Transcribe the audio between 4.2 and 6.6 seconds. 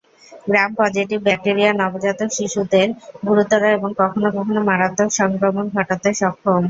কখনো মারাত্মক সংক্রমণ ঘটাতে সক্ষম।